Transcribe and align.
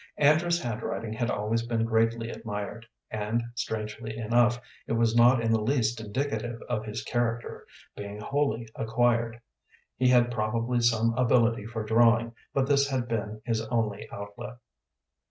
Andrew's 0.17 0.59
handwriting 0.59 1.13
had 1.13 1.29
always 1.29 1.61
been 1.61 1.85
greatly 1.85 2.31
admired, 2.31 2.87
and, 3.11 3.43
strangely 3.53 4.17
enough, 4.17 4.59
it 4.87 4.93
was 4.93 5.15
not 5.15 5.39
in 5.43 5.51
the 5.51 5.61
least 5.61 6.01
indicative 6.01 6.59
of 6.67 6.83
his 6.85 7.03
character, 7.03 7.67
being 7.95 8.19
wholly 8.19 8.67
acquired. 8.75 9.39
He 9.97 10.07
had 10.07 10.31
probably 10.31 10.79
some 10.81 11.13
ability 11.15 11.67
for 11.67 11.83
drawing, 11.83 12.33
but 12.51 12.65
this 12.65 12.89
had 12.89 13.07
been 13.07 13.43
his 13.45 13.61
only 13.67 14.09
outlet. 14.11 14.57